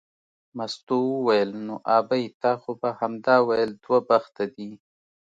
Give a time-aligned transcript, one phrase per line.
[0.57, 4.69] مستو وویل نو ابۍ تا خو به همدا ویل دوه بخته دی.